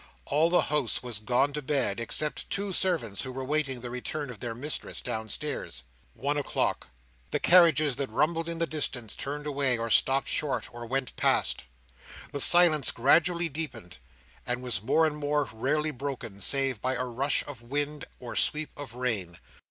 [0.25, 4.31] All the house was gone to bed, except two servants who were waiting the return
[4.31, 5.83] of their mistress, downstairs.
[6.15, 6.87] One o'clock.
[7.29, 11.65] The carriages that rumbled in the distance, turned away, or stopped short, or went past;
[12.31, 13.99] the silence gradually deepened,
[14.43, 18.71] and was more and more rarely broken, save by a rush of wind or sweep
[18.75, 19.37] of rain.